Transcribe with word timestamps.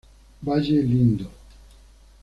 Valle 0.41 0.81
Lindo. 0.81 1.29